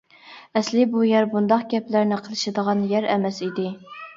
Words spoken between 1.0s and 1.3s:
يەر